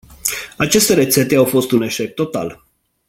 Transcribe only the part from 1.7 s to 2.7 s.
un eșec total.